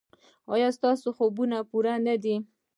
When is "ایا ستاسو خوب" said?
0.53-1.31